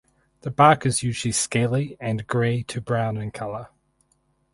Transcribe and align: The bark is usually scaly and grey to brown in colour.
The 0.39 0.49
bark 0.49 0.87
is 0.87 1.03
usually 1.03 1.31
scaly 1.31 1.95
and 1.99 2.25
grey 2.25 2.63
to 2.63 2.81
brown 2.81 3.17
in 3.17 3.29
colour. 3.29 3.67